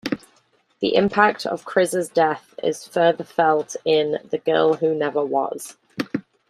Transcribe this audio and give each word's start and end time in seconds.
The 0.79 0.95
impact 0.95 1.45
of 1.45 1.63
C'rizz's 1.63 2.09
death 2.09 2.55
is 2.63 2.87
further 2.87 3.23
felt 3.23 3.75
in 3.85 4.17
"The 4.31 4.39
Girl 4.39 4.73
Who 4.73 4.95
Never 4.95 5.23
Was". 5.23 5.77